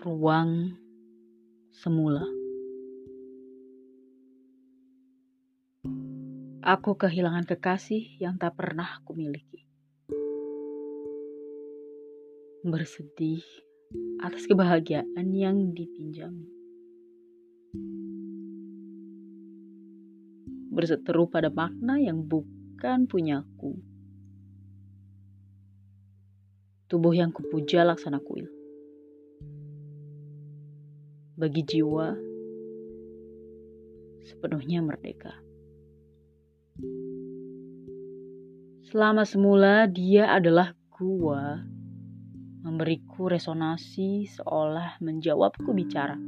[0.00, 0.80] ruang
[1.68, 2.24] semula.
[6.64, 9.68] Aku kehilangan kekasih yang tak pernah aku miliki.
[12.64, 13.44] Bersedih
[14.24, 16.48] atas kebahagiaan yang dipinjami.
[20.72, 23.76] Berseteru pada makna yang bukan punyaku.
[26.88, 28.59] Tubuh yang kupuja laksana kuil
[31.40, 32.12] bagi jiwa
[34.28, 35.40] sepenuhnya merdeka.
[38.92, 41.64] Selama semula dia adalah gua,
[42.60, 46.20] memberiku resonasi seolah menjawabku bicara.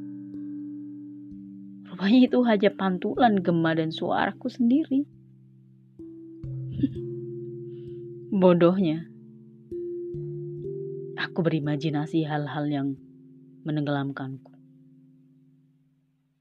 [1.92, 5.04] Rupanya itu hanya pantulan gema dan suaraku sendiri.
[8.40, 9.04] Bodohnya,
[11.20, 12.88] aku berimajinasi hal-hal yang
[13.68, 14.61] menenggelamkanku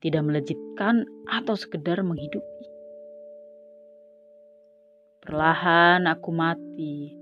[0.01, 2.65] tidak melejitkan atau sekedar menghidupi.
[5.21, 7.13] Perlahan aku mati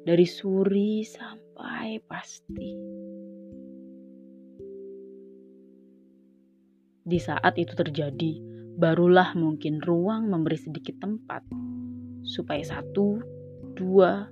[0.00, 2.70] dari suri sampai pasti.
[7.04, 8.40] Di saat itu terjadi,
[8.80, 11.44] barulah mungkin ruang memberi sedikit tempat
[12.24, 13.20] supaya satu,
[13.76, 14.24] dua,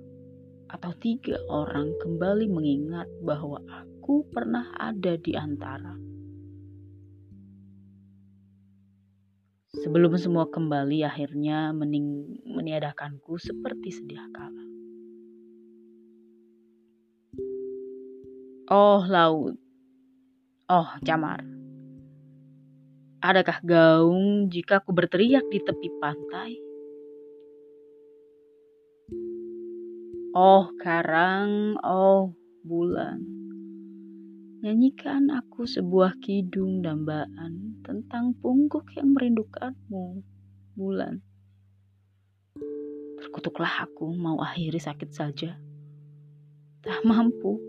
[0.69, 6.08] atau tiga orang kembali mengingat bahwa aku pernah ada di antara.
[9.79, 14.65] Sebelum semua kembali akhirnya mening meniadakanku seperti sedia kala.
[18.75, 19.55] Oh laut,
[20.67, 21.47] oh camar.
[23.23, 26.51] Adakah gaung jika aku berteriak di tepi pantai?
[30.35, 32.35] Oh karang, oh
[32.67, 33.38] bulan.
[34.59, 40.19] Nyanyikan aku sebuah kidung dambaan tentang pungguk yang merindukanmu,
[40.75, 41.23] bulan.
[43.23, 45.55] Terkutuklah aku mau akhiri sakit saja.
[46.83, 47.63] Tak mampu.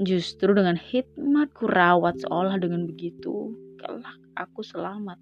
[0.00, 5.20] Justru dengan hikmat ku rawat seolah dengan begitu, kelak aku selamat.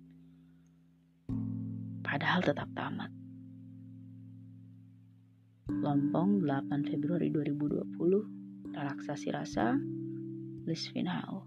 [2.06, 3.10] Padahal tetap tamat.
[5.74, 8.39] Lompong 8 Februari 2020
[8.74, 9.76] relaksasi rasa,
[10.66, 11.46] list final.